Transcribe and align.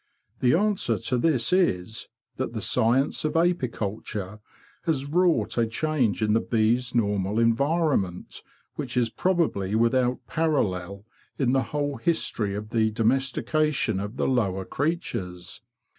The 0.39 0.55
answer 0.55 0.97
to 0.97 1.17
this 1.19 1.53
is 1.53 2.07
that 2.37 2.53
the 2.53 2.59
science 2.61 3.23
of 3.23 3.35
apiculture 3.37 4.39
has 4.85 5.05
wrought 5.05 5.59
a 5.59 5.67
change 5.67 6.23
in 6.23 6.33
the 6.33 6.39
bees' 6.41 6.95
normal 6.95 7.37
environment 7.37 8.41
which 8.77 8.97
is 8.97 9.11
probably 9.11 9.75
without 9.75 10.25
parallel 10.25 11.05
in 11.37 11.51
the 11.51 11.61
whole 11.69 11.97
history 11.97 12.55
of 12.55 12.69
the 12.71 12.89
domestication 12.89 13.99
of 13.99 14.17
the 14.17 14.27
lower 14.27 14.65
creatures. 14.65 15.61